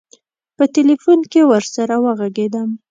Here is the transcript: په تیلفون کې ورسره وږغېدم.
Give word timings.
په 0.57 0.63
تیلفون 0.75 1.19
کې 1.31 1.41
ورسره 1.51 1.95
وږغېدم. 2.03 2.69